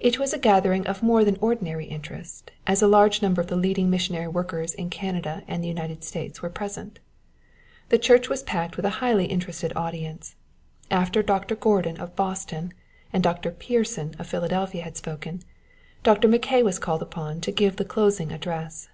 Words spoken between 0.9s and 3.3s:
more than ordinary interest, as a large